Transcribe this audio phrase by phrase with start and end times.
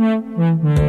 [0.00, 0.79] Mm-hmm.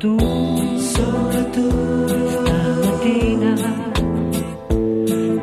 [0.00, 0.16] Tu,
[0.94, 1.66] solo tu
[2.32, 3.52] stamattina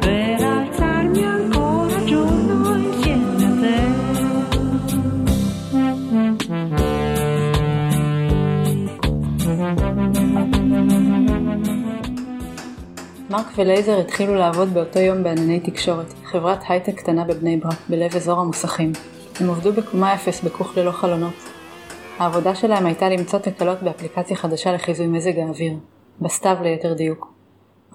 [0.03, 4.07] per alzarmi ancora giorno insieme a
[13.29, 18.39] מרק ולייזר התחילו לעבוד באותו יום בענני תקשורת, חברת הייטק קטנה בבני ברק, בלב אזור
[18.39, 18.91] המוסכים.
[19.39, 21.46] הם עבדו בקומה אפס בכוך ללא חלונות.
[22.19, 25.73] העבודה שלהם הייתה למצוא תקלות באפליקציה חדשה לחיזוי מזג האוויר,
[26.21, 27.33] בסתיו ליתר דיוק.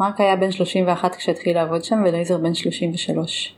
[0.01, 3.57] מרק היה בן 31 כשהתחיל לעבוד שם ולייזר בן 33.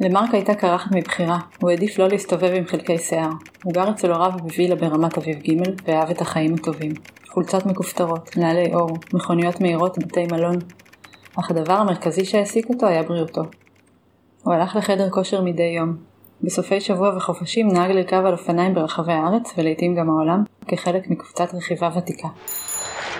[0.00, 3.30] למרק הייתה קרחת מבחירה, הוא העדיף לא להסתובב עם חלקי שיער.
[3.64, 6.92] הוא גר אצל הוריו בווילה ברמת אביב ג' ואהב את החיים הטובים.
[7.28, 10.56] חולצות מכופתרות, נעלי אור, מכוניות מהירות, בתי מלון.
[11.38, 13.42] אך הדבר המרכזי שהעסיק אותו היה בריאותו.
[14.42, 16.15] הוא הלך לחדר כושר מדי יום.
[16.42, 21.90] בסופי שבוע וחופשים נהג לרכב על אופניים ברחבי הארץ ולעיתים גם העולם, כחלק מקבוצת רכיבה
[21.96, 22.28] ותיקה.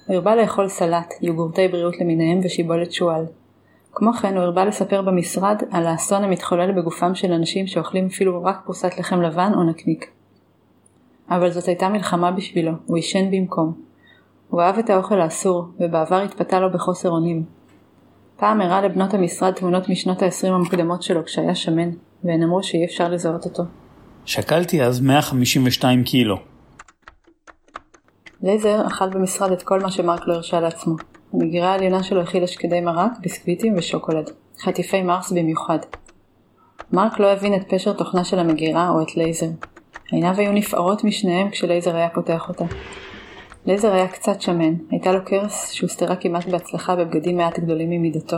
[0.07, 3.25] הוא הרבה לאכול סלט, יוגורטי בריאות למיניהם ושיבולת שועל.
[3.93, 8.61] כמו כן הוא הרבה לספר במשרד על האסון המתחולל בגופם של אנשים שאוכלים אפילו רק
[8.65, 10.11] פרוסת לחם לבן או נקניק.
[11.31, 13.73] אבל זאת הייתה מלחמה בשבילו, הוא עישן במקום.
[14.51, 17.45] הוא אהב את האוכל האסור, ובעבר התפתה לו בחוסר אונים.
[18.37, 21.91] פעם הראה לבנות המשרד תמונות משנות ה-20 המוקדמות שלו כשהיה שמן,
[22.25, 23.63] והן אמרו שאי אפשר לזהות אותו.
[24.25, 26.37] שקלתי אז 152 קילו.
[28.43, 30.97] לייזר אכל במשרד את כל מה שמרק לא הרשה לעצמו.
[31.33, 34.31] המגירה העליונה שלו הכילה שקדי מרק, ביסקוויטים ושוקולד.
[34.61, 35.79] חטיפי מרס במיוחד.
[36.93, 39.47] מרק לא הבין את פשר תוכנה של המגירה או את לייזר.
[40.13, 42.65] עיניו היו נפערות משניהם כשלייזר היה פותח אותה.
[43.67, 48.37] לייזר היה קצת שמן, הייתה לו קרס שהוסתרה כמעט בהצלחה בבגדים מעט גדולים ממידתו.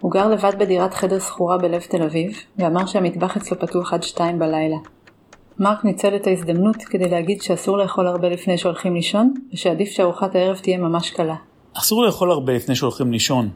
[0.00, 4.38] הוא גר לבד בדירת חדר שכורה בלב תל אביב, ואמר שהמטבח אצלו פתוח עד שתיים
[4.38, 4.76] בלילה.
[5.58, 10.58] מרק ניצל את ההזדמנות כדי להגיד שאסור לאכול הרבה לפני שהולכים לישון, ושעדיף שארוחת הערב
[10.58, 11.36] תהיה ממש קלה.
[11.74, 13.48] אסור לאכול הרבה לפני שהולכים לישון.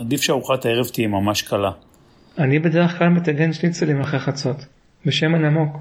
[0.00, 1.70] עדיף שארוחת הערב תהיה ממש קלה.
[2.38, 4.56] אני בדרך כלל מטגן שניצלים אחרי חצות,
[5.06, 5.76] בשמן עמוק.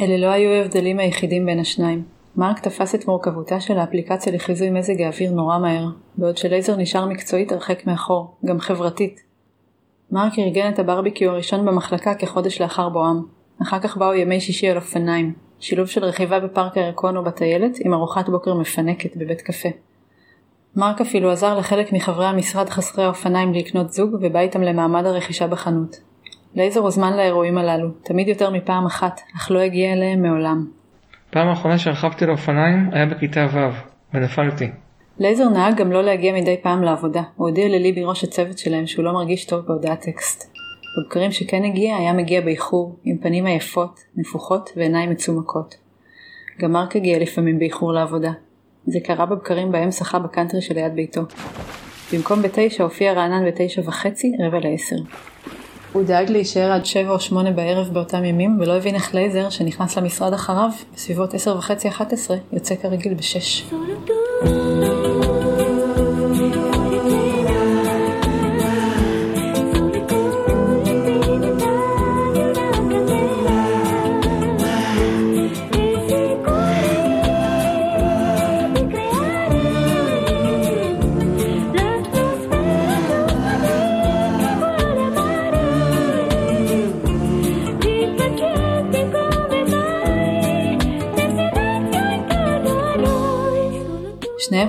[0.00, 2.15] אלה לא היו ההבדלים היחידים בין השניים.
[2.36, 5.86] מרק תפס את מורכבותה של האפליקציה לחיזוי מזג האוויר נורא מהר,
[6.16, 9.20] בעוד שלייזר נשאר מקצועית הרחק מאחור, גם חברתית.
[10.10, 13.22] מרק ארגן את הברביקיו הראשון במחלקה כחודש לאחר בואם.
[13.62, 17.94] אחר כך באו ימי שישי על אופניים, שילוב של רכיבה בפארק הירקון או בטיילת עם
[17.94, 19.68] ארוחת בוקר מפנקת בבית קפה.
[20.76, 25.96] מרק אפילו עזר לחלק מחברי המשרד חסרי האופניים לקנות זוג ובא איתם למעמד הרכישה בחנות.
[26.54, 30.66] לייזר הוזמן לאירועים הללו, תמיד יותר מפעם אחת, אך לא הגיע אליהם מעולם.
[31.30, 33.58] פעם האחרונה שרכבתי לאופניים היה בכיתה ו',
[34.14, 34.70] ונפלתי.
[35.18, 39.04] לייזר נהג גם לא להגיע מדי פעם לעבודה, הוא הודיע לליבי ראש הצוות שלהם שהוא
[39.04, 40.52] לא מרגיש טוב בהודעת טקסט.
[40.98, 45.74] בבקרים שכן הגיע, היה מגיע באיחור, עם פנים עייפות, נפוחות ועיניים מצומקות.
[46.60, 48.32] גם מרק הגיע לפעמים באיחור לעבודה.
[48.86, 51.22] זה קרה בבקרים בהם שחה בקאנטרי שליד ביתו.
[52.12, 54.96] במקום בתשע הופיע רענן בתשע וחצי, רבע לעשר.
[55.96, 59.98] הוא דאג להישאר עד שבע או שמונה בערב באותם ימים, ולא הבין איך לייזר, שנכנס
[59.98, 63.64] למשרד אחריו, בסביבות עשר וחצי אחת עשרה, יוצא כרגיל בשש.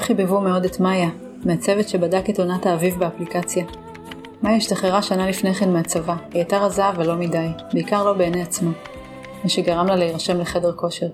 [0.08, 1.10] חיבבו מאוד את מאיה,
[1.46, 3.66] מהצוות שבדק את עונת האביב באפליקציה.
[4.44, 8.42] מאיה השתחררה שנה לפני כן מהצבא, היא הייתה רזה אבל לא מדי, בעיקר לא בעיני
[8.42, 8.72] עצמה,
[9.44, 11.08] מה שגרם לה להירשם לחדר כושר.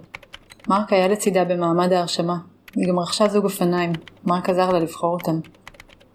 [0.67, 2.35] מרק היה לצידה במעמד ההרשמה,
[2.75, 3.93] היא גם רכשה זוג אופניים,
[4.25, 5.39] מרק עזר לה לבחור אותם.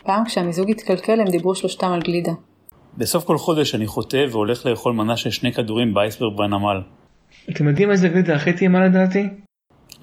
[0.05, 2.33] פעם כשהמיזוג התקלקל הם דיברו שלושתם על גלידה.
[2.97, 6.81] בסוף כל חודש אני חוטא והולך לאכול מנה של שני כדורים באייסברג בנמל.
[7.51, 9.29] אתם יודעים איזה גלידה הכי טעימה לדעתי?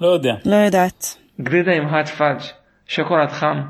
[0.00, 0.34] לא יודע.
[0.44, 1.16] לא יודעת.
[1.40, 2.44] גלידה עם hot fudge,
[2.86, 3.60] שוקולד חם.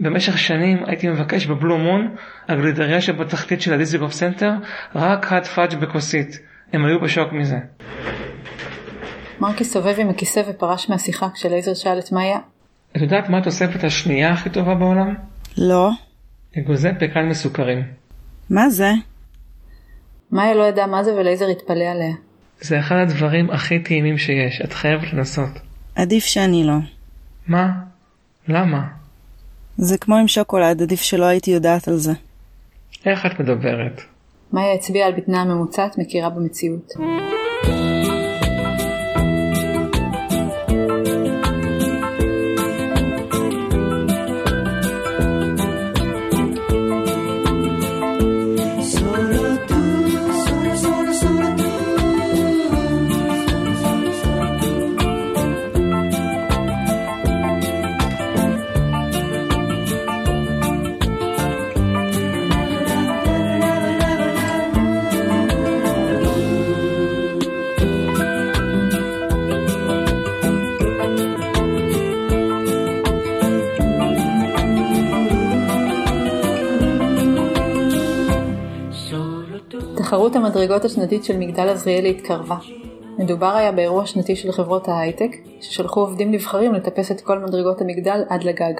[0.00, 2.14] במשך שנים הייתי מבקש ב Blue Moon,
[2.48, 4.52] הגלידריה שבתחתית של הדיזנגוף סנטר,
[4.94, 6.38] רק hot fudge בכוסית.
[6.72, 7.58] הם היו בשוק מזה.
[9.40, 12.38] מרק הסתובב עם הכיסא ופרש מהשיחה כשלייזר שאל את מאיה,
[12.96, 15.14] את יודעת מה התוספת השנייה הכי טובה בעולם?
[15.58, 15.90] לא.
[16.58, 17.82] אגוזי פקן מסוכרים.
[18.50, 18.90] מה זה?
[20.32, 22.14] מאיה לא ידעה מה זה ולייזר התפלא עליה.
[22.60, 25.50] זה אחד הדברים הכי טעימים שיש, את חייבת לנסות.
[25.94, 26.74] עדיף שאני לא.
[27.46, 27.68] מה?
[28.48, 28.86] למה?
[29.76, 32.12] זה כמו עם שוקולד, עדיף שלא הייתי יודעת על זה.
[33.06, 34.00] איך את מדברת?
[34.52, 36.92] מאיה הצביעה על בטנה הממוצעת מכירה במציאות.
[80.06, 82.56] תחרות המדרגות השנתית של מגדל עזריאלי התקרבה.
[83.18, 85.30] מדובר היה באירוע שנתי של חברות ההייטק,
[85.60, 88.74] ששלחו עובדים נבחרים לטפס את כל מדרגות המגדל עד לגג.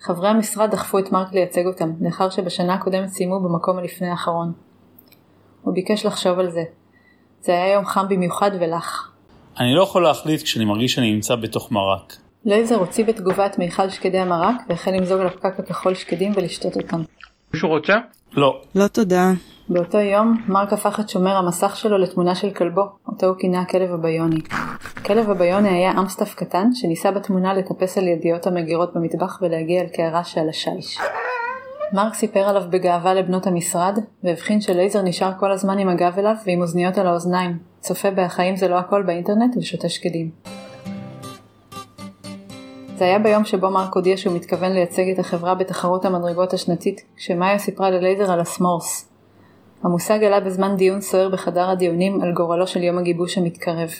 [0.00, 4.52] חברי המשרד דחפו את מרק לייצג אותם, לאחר שבשנה הקודמת סיימו במקום הלפני האחרון.
[5.62, 6.62] הוא ביקש לחשוב על זה.
[7.40, 9.12] זה היה יום חם במיוחד ולח.
[9.58, 12.16] אני לא יכול להחליט כשאני מרגיש שאני נמצא בתוך מרק.
[12.44, 17.02] לייזר הוציא בתגובה את מיכל שקדי המרק, והחל למזוג על הפקק הכחול שקדים ולשתות אותם.
[17.54, 17.94] מישהו רוצה?
[18.32, 19.32] לא, לא תודה.
[19.70, 23.92] באותו יום, מרק הפך את שומר המסך שלו לתמונה של כלבו, אותו הוא כינה הכלב
[23.92, 24.40] הביוני.
[24.96, 30.24] הכלב הביוני היה אמסטף קטן, שניסה בתמונה לטפס על ידיעות המגירות במטבח ולהגיע אל קערה
[30.24, 30.98] שעל השיש.
[31.92, 36.60] מרק סיפר עליו בגאווה לבנות המשרד, והבחין שלייזר נשאר כל הזמן עם הגב אליו ועם
[36.60, 40.30] אוזניות על האוזניים, צופה ב"החיים זה לא הכל" באינטרנט ושותה שקדים.
[42.96, 47.58] זה היה ביום שבו מרק הודיע שהוא מתכוון לייצג את החברה בתחרות המדרגות השנתית, כשמאיה
[47.58, 49.07] סיפרה ללייזר על ה s'mores.
[49.82, 53.90] המושג עלה בזמן דיון סוער בחדר הדיונים על גורלו של יום הגיבוש המתקרב.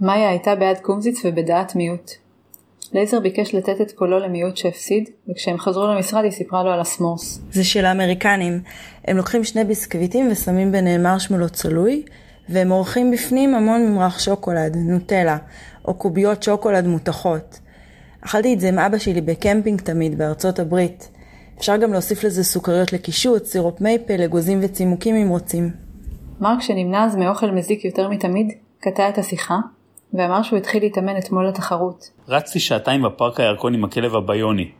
[0.00, 2.10] מאיה הייתה בעד קומזיץ ובדעת מיעוט.
[2.92, 6.87] לייזר ביקש לתת את קולו למיעוט שהפסיד, וכשהם חזרו למשרד היא סיפרה לו על ה
[6.87, 7.40] s'mores.
[7.52, 8.60] זה של האמריקנים.
[9.04, 12.02] הם לוקחים שני ביסקוויטים ושמים ביניהם מרשמלו צלוי,
[12.48, 15.38] והם מורחים בפנים המון ממרח שוקולד, נוטלה,
[15.84, 17.58] או קוביות שוקולד מותכות.
[18.20, 21.08] אכלתי את זה עם אבא שלי בקמפינג תמיד בארצות הברית.
[21.60, 25.70] אפשר גם להוסיף לזה סוכריות לקישוט, סירופ מייפל, אגוזים וצימוקים אם רוצים.
[26.40, 29.54] מרק שנמנע אז מאוכל מזיק יותר מתמיד, קטע את השיחה,
[30.14, 32.10] ואמר שהוא התחיל להתאמן אתמול לתחרות.
[32.28, 34.70] רצתי שעתיים בפארק הירקון עם הכלב הביוני.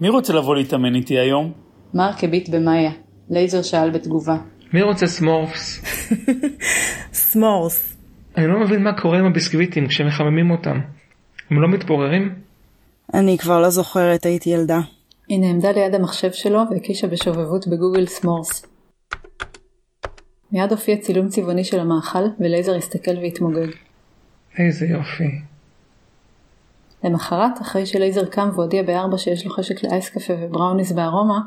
[0.00, 1.52] מי רוצה לבוא להתאמן איתי היום?
[1.94, 2.90] מרק הביט במאיה.
[3.30, 4.36] לייזר שאל בתגובה.
[4.72, 5.80] מי רוצה סמורפס?
[7.12, 7.96] סמורס.
[8.36, 10.80] אני לא מבין מה קורה עם הביסקוויטים כשמחממים אותם.
[11.50, 12.34] הם לא מתפוררים?
[13.14, 14.80] אני כבר לא זוכרת, הייתי ילדה.
[15.30, 18.66] היא נעמדה ליד המחשב שלו והקישה בשובבות בגוגל s'mores.
[20.52, 23.68] מיד הופיע צילום צבעוני של המאכל, ולייזר הסתכל והתמוגג.
[24.58, 25.30] איזה יופי.
[27.04, 31.40] למחרת, אחרי שלייזר קם והודיע בארבע שיש לו חשק לאייס קפה ובראוניס בארומה,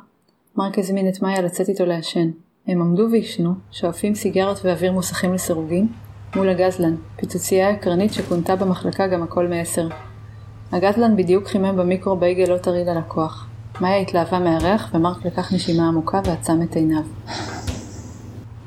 [0.56, 2.30] מרק הזמין את מאיה לצאת איתו לעשן.
[2.68, 5.88] הם עמדו ועישנו, שואפים סיגרות ואוויר מוסכים לסירוגין,
[6.36, 9.88] מול הגזלן, פיצוצייה יקרנית שכונתה במחלקה גם הכל מעשר.
[10.72, 13.48] הגזלן בדיוק חימם במיקרו בייגל לא טרי ללקוח.
[13.82, 17.04] מאיה התלהבה מהריח ומרק לקח נשימה עמוקה ועצם את עיניו.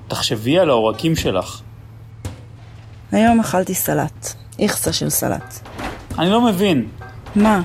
[0.08, 1.62] תחשבי על העורקים שלך.
[3.12, 4.34] היום אכלתי סלט.
[4.58, 5.68] איכסה של סלט.
[6.18, 6.88] אני לא מבין.
[7.36, 7.62] מה?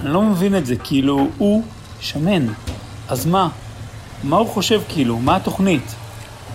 [0.00, 1.62] אני לא מבין את זה, כאילו, הוא
[2.00, 2.46] שמן.
[3.08, 3.48] אז מה?
[4.24, 5.18] מה הוא חושב כאילו?
[5.18, 5.94] מה התוכנית?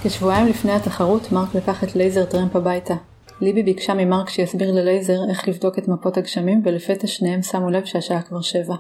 [0.04, 2.94] כשבועיים לפני התחרות, מרק לקח את לייזר טרמפ הביתה.
[3.42, 8.22] ליבי ביקשה ממרק שיסביר ללייזר איך לבדוק את מפות הגשמים, ולפתע שניהם שמו לב שהשעה
[8.22, 8.76] כבר שבע.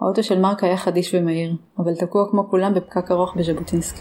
[0.00, 4.00] האוטו של מרק היה חדיש ומהיר, אבל תקוע כמו כולם בפקק ארוך בז'בוטינסקי.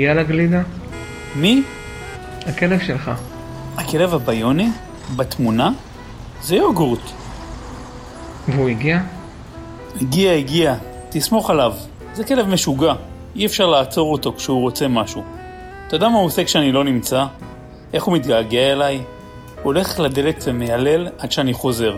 [0.00, 0.62] הגיע לגלידה?
[1.36, 1.62] מי?
[2.46, 3.10] הכלב שלך.
[3.76, 4.68] הכלב הביוני?
[5.16, 5.70] בתמונה?
[6.42, 7.00] זה יוגורט.
[8.48, 9.00] והוא הגיע?
[10.00, 10.74] הגיע, הגיע.
[11.10, 11.72] תסמוך עליו.
[12.14, 12.94] זה כלב משוגע.
[13.36, 15.22] אי אפשר לעצור אותו כשהוא רוצה משהו.
[15.86, 17.24] אתה יודע מה הוא עושה כשאני לא נמצא?
[17.92, 18.96] איך הוא מתגעגע אליי?
[18.96, 19.04] הוא
[19.64, 21.96] הולך לדלת ומיילל עד שאני חוזר.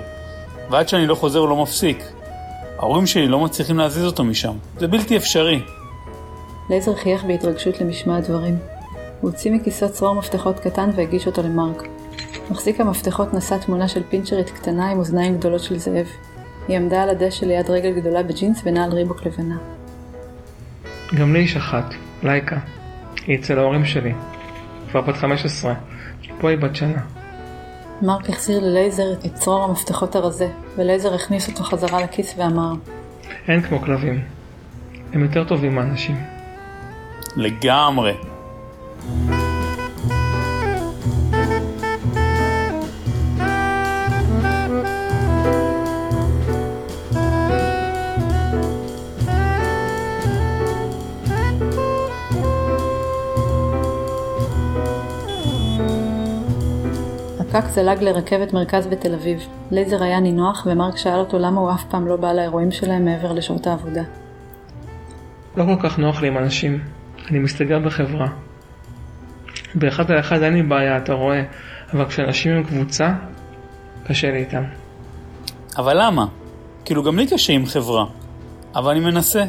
[0.70, 2.04] ועד שאני לא חוזר הוא לא מפסיק.
[2.78, 4.52] ההורים שלי לא מצליחים להזיז אותו משם.
[4.78, 5.62] זה בלתי אפשרי.
[6.72, 8.56] לייזר חייך בהתרגשות למשמע הדברים.
[9.20, 11.82] הוא הוציא מכיסו צרור מפתחות קטן והגיש אותו למרק.
[12.50, 16.06] מחזיק המפתחות נשא תמונה של פינצ'רית קטנה עם אוזניים גדולות של זאב.
[16.68, 19.56] היא עמדה על הדשא ליד רגל גדולה בג'ינס ונעל ריבוק לבנה.
[21.14, 22.58] גם לי יש אחת, לייקה.
[23.26, 24.12] היא אצל ההורים שלי.
[24.90, 25.74] כבר בת 15.
[26.40, 27.00] פה היא בת שנה.
[28.02, 32.72] מרק החזיר ללייזר את צרור המפתחות הרזה, ולייזר הכניס אותו חזרה לכיס ואמר,
[33.48, 34.22] אין כמו כלבים.
[35.12, 36.31] הם יותר טובים מאנשים.
[37.36, 38.14] לגמרי.
[57.40, 59.46] הפקק זלג לרכבת מרכז בתל אביב.
[59.70, 63.32] לייזר היה נינוח, ומרק שאל אותו למה הוא אף פעם לא בא לאירועים שלהם מעבר
[63.32, 64.02] לשעות העבודה.
[65.56, 67.01] לא כל כך נוח לי עם אנשים.
[67.32, 68.26] אני מסתגר בחברה.
[69.74, 71.42] באחד על אחד אין לי בעיה, אתה רואה,
[71.94, 73.12] אבל כשאנשים הם קבוצה,
[74.06, 74.62] קשה לי איתם.
[75.76, 76.26] אבל למה?
[76.84, 78.04] כאילו גם לי קשה עם חברה.
[78.74, 79.44] אבל אני מנסה.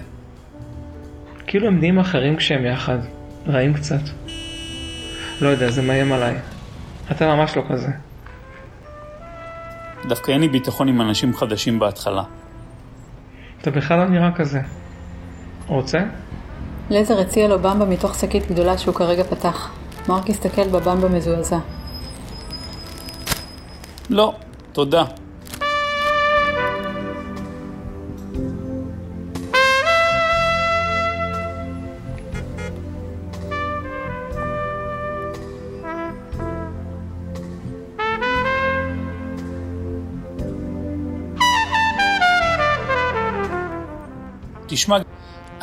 [1.47, 2.97] כאילו הם נהיים אחרים כשהם יחד.
[3.47, 4.01] רעים קצת.
[5.41, 6.35] לא יודע, זה מאיים עליי.
[7.11, 7.89] אתה ממש לא כזה.
[10.07, 12.23] דווקא אין לי ביטחון עם אנשים חדשים בהתחלה.
[13.61, 14.61] אתה בכלל לא נראה כזה.
[15.67, 15.99] רוצה?
[16.89, 19.69] לייזר הציע לו במבה מתוך שקית גדולה שהוא כרגע פתח.
[20.09, 21.57] מרק הסתכל בבמבה מזועזע.
[24.09, 24.33] לא,
[24.73, 25.03] תודה.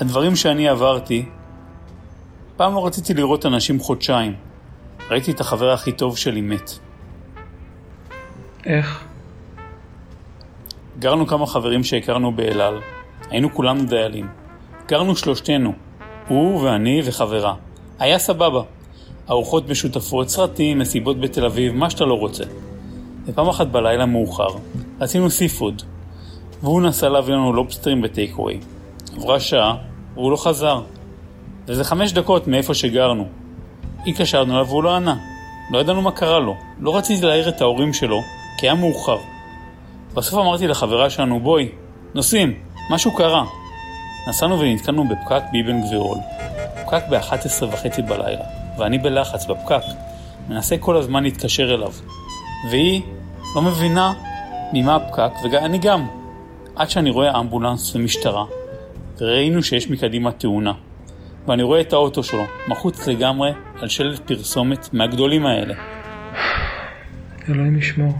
[0.00, 1.24] הדברים שאני עברתי,
[2.56, 4.34] פעם לא רציתי לראות אנשים חודשיים.
[5.10, 6.70] ראיתי את החבר הכי טוב שלי מת.
[8.66, 9.04] איך?
[10.98, 12.80] גרנו כמה חברים שהכרנו באלעל.
[13.30, 14.28] היינו כולנו דיילים.
[14.88, 15.72] גרנו שלושתנו,
[16.28, 17.54] הוא ואני וחברה.
[17.98, 18.62] היה סבבה.
[19.30, 22.44] ארוחות משותפות, סרטים, מסיבות בתל אביב, מה שאתה לא רוצה.
[23.26, 24.48] ופעם אחת בלילה מאוחר,
[25.00, 25.82] רצינו סי פוד,
[26.62, 28.60] והוא נסע להביא לנו לובסטרים בטייקווי.
[29.16, 29.89] עברה שעה,
[30.20, 30.80] והוא לא חזר.
[31.66, 33.24] וזה חמש דקות מאיפה שגרנו.
[34.06, 35.16] התקשרנו אליו והוא לא ענה.
[35.70, 36.54] לא ידענו מה קרה לו.
[36.80, 38.20] לא רציתי להעיר את ההורים שלו,
[38.58, 39.16] כי היה מאוחר.
[40.14, 41.68] בסוף אמרתי לחברה שלנו, בואי,
[42.14, 42.54] נוסעים,
[42.90, 43.44] משהו קרה.
[44.28, 46.18] נסענו ונתקענו בפקק באבן גבירול.
[46.86, 48.44] פקק ב-11 וחצי בלילה,
[48.78, 49.82] ואני בלחץ בפקק,
[50.48, 51.92] מנסה כל הזמן להתקשר אליו.
[52.70, 53.02] והיא
[53.54, 54.12] לא מבינה
[54.72, 56.06] ממה הפקק, ואני גם.
[56.76, 58.44] עד שאני רואה אמבולנס ומשטרה,
[59.20, 60.72] וראינו שיש מקדימה תאונה.
[61.48, 63.50] ואני רואה את האוטו שלו, מחוץ לגמרי,
[63.80, 65.74] על שלט פרסומת מהגדולים האלה.
[67.48, 68.12] אלוהים ישמור.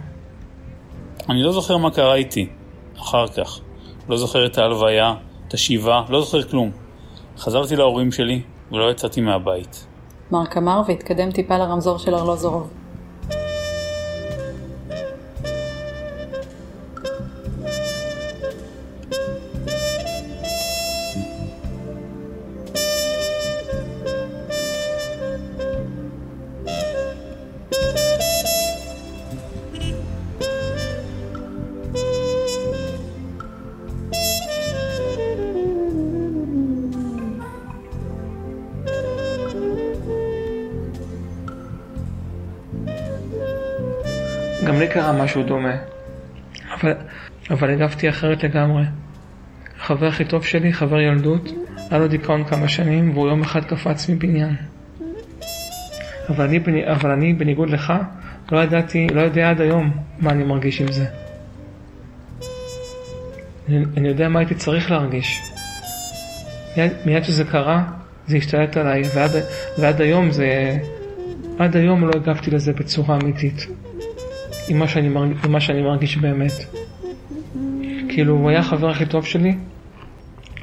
[1.29, 2.49] אני לא זוכר מה קרה איתי
[2.99, 3.61] אחר כך.
[4.09, 5.15] לא זוכר את ההלוויה,
[5.49, 6.71] את השיבה, לא זוכר כלום.
[7.39, 8.43] חזרתי להורים שלי
[8.73, 9.87] ולא יצאתי מהבית.
[10.31, 12.80] מרק אמר והתקדם טיפה לרמזור של ארלוזורוב.
[44.71, 45.77] גם לי קרה משהו דומה.
[46.75, 46.93] אבל,
[47.51, 48.83] אבל הגבתי אחרת לגמרי.
[49.81, 51.49] החבר הכי טוב שלי, חבר ילדות,
[51.91, 54.57] היה לו דיכאון כמה שנים והוא יום אחד קפץ מבניין.
[56.29, 56.61] אבל אני,
[56.93, 57.93] אבל אני בניגוד לך,
[58.53, 61.07] לא ידעתי, לא יודע עד היום מה אני מרגיש עם זה.
[63.69, 65.41] אני, אני יודע מה הייתי צריך להרגיש.
[66.77, 67.85] מיד, מיד שזה קרה,
[68.27, 69.31] זה השתלט עליי, ועד,
[69.79, 70.79] ועד היום זה...
[71.59, 73.67] עד היום לא הגבתי לזה בצורה אמיתית.
[74.71, 75.33] עם מה שאני, מרג...
[75.45, 76.53] עם מה שאני מרגיש באמת.
[78.09, 79.57] כאילו, הוא היה החבר הכי טוב שלי,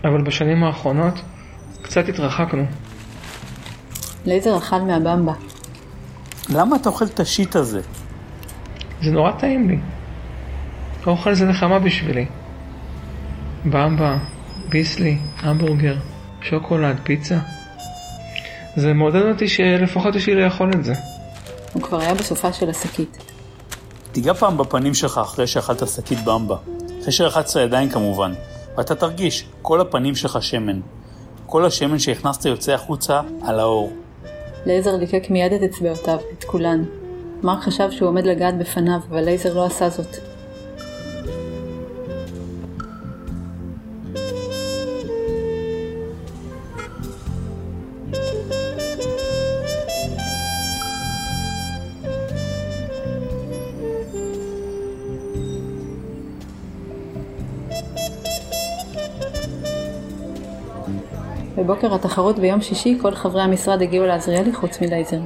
[0.03, 1.13] אבל בשנים האחרונות
[1.81, 2.65] קצת התרחקנו.
[4.25, 5.33] לייזר אכל מהבמבה.
[6.49, 7.81] למה אתה אוכל את השיט הזה?
[9.01, 9.77] זה נורא טעים לי.
[11.05, 12.25] האוכל זה נחמה בשבילי.
[13.65, 14.17] במבה,
[14.69, 15.95] ביסלי, המבורגר,
[16.41, 17.37] שוקולד, פיצה.
[18.75, 20.93] זה מעודד אותי שלפחות יש לי לאכול את זה.
[21.73, 23.36] הוא כבר היה בסופה של השקית.
[24.17, 26.55] תיגע פעם בפנים שלך אחרי שאכלת שקית במבה.
[27.01, 28.33] אחרי שרחצת ידיים כמובן.
[28.77, 30.79] ואתה תרגיש, כל הפנים שלך שמן.
[31.45, 33.93] כל השמן שהכנסת יוצא החוצה על האור.
[34.65, 36.83] לייזר ליקק מיד את אצבעותיו, את כולן.
[37.43, 40.15] מרק חשב שהוא עומד לגעת בפניו, אבל לייזר לא עשה זאת.
[61.67, 65.19] בבוקר התחרות ביום שישי כל חברי המשרד הגיעו לעזריאלי חוץ מלייזר.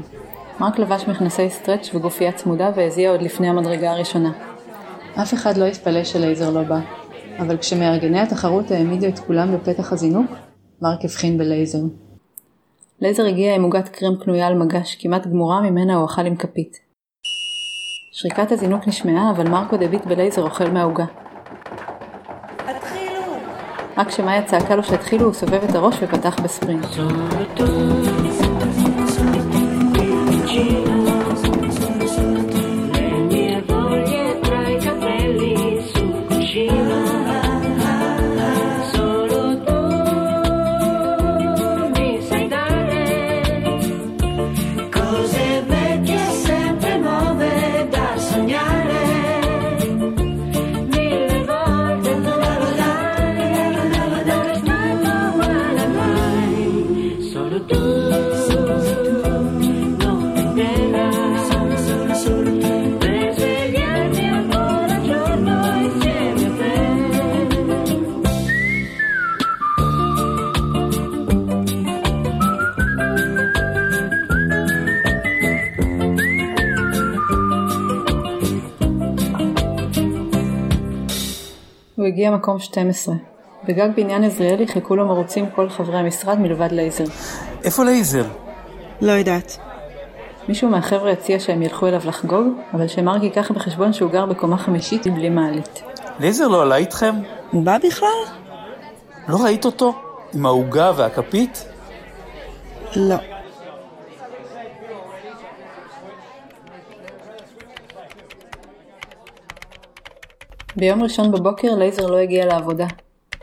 [0.59, 4.31] מרק לבש מכנסי סטרץ' וגופייה צמודה והזיע עוד לפני המדרגה הראשונה.
[5.21, 6.79] אף אחד לא התפלא שלייזר לא בא,
[7.39, 10.31] אבל כשמארגני התחרות העמידו את כולם בפתח הזינוק,
[10.81, 11.83] מרק הבחין בלייזר.
[13.01, 16.77] לייזר הגיע עם עוגת קרם קנויה על מגש, כמעט גמורה ממנה הוא אכל עם כפית.
[18.13, 21.05] שריקת הזינוק נשמעה, אבל מרק עוד הביט בלייזר אוכל מהעוגה.
[23.97, 26.85] רק כשמאיה צעקה לו שהתחילו, הוא סובב את הראש ופתח בספרינט.
[82.31, 83.15] הגיע מקום 12.
[83.63, 87.03] בגג בניין עזריאלי חיכו לו מרוצים כל חברי המשרד מלבד לייזר.
[87.63, 88.25] איפה לייזר?
[89.01, 89.57] לא יודעת.
[90.47, 95.07] מישהו מהחבר'ה הציע שהם ילכו אליו לחגוג, אבל שמרק ייקח בחשבון שהוא גר בקומה חמישית
[95.07, 95.83] בלי מעלית.
[96.19, 97.15] לייזר לא עלה איתכם?
[97.51, 98.23] הוא בא בכלל?
[99.27, 99.93] לא ראית אותו?
[100.33, 101.65] עם העוגה והכפית?
[102.95, 103.15] לא.
[110.75, 112.87] ביום ראשון בבוקר לייזר לא הגיע לעבודה.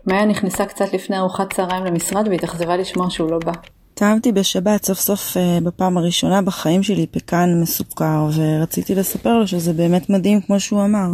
[0.06, 3.52] מאיה נכנסה קצת לפני ארוחת צהריים למשרד והתאכזבה לשמוע שהוא לא בא.
[3.94, 9.72] טעמתי בשבת סוף סוף אה, בפעם הראשונה בחיים שלי פקן מסוכר, ורציתי לספר לו שזה
[9.72, 11.08] באמת מדהים כמו שהוא אמר.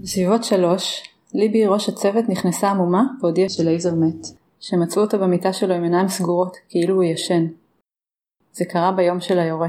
[0.00, 1.02] בסביבות שלוש,
[1.34, 4.26] ליבי ראש הצוות נכנסה עמומה והודיעה שלייזר מת.
[4.60, 7.46] שמצאו אותו במיטה שלו עם עיניים סגורות, כאילו הוא ישן.
[8.52, 9.68] זה קרה ביום של היורה.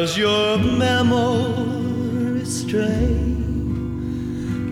[0.00, 3.20] Does your memory stray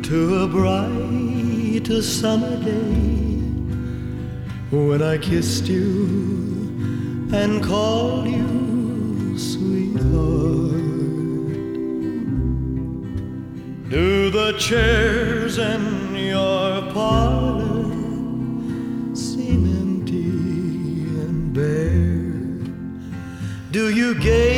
[0.08, 2.94] to a bright summer day?
[4.70, 10.08] when I kissed you and called you sweetheart.
[13.90, 17.84] Do the chairs in your parlor
[19.14, 20.30] seem empty
[21.22, 22.08] and bare?
[23.72, 24.57] Do you gaze